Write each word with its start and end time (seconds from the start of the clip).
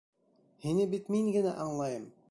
Һине 0.63 0.87
бит 0.95 1.13
мин 1.17 1.31
генә 1.37 1.53
аңлайым! 1.67 2.11